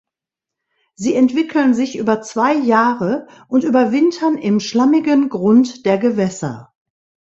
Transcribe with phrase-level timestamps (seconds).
[0.95, 6.73] Sie entwickeln sich über zwei Jahre und überwintern im schlammigen Grund der Gewässer.